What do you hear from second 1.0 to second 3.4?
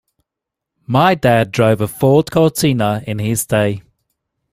dad drove a Ford Cortina in